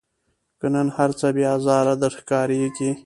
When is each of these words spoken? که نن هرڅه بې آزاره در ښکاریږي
که 0.59 0.67
نن 0.73 0.87
هرڅه 0.97 1.27
بې 1.35 1.43
آزاره 1.55 1.93
در 2.01 2.11
ښکاریږي 2.19 2.91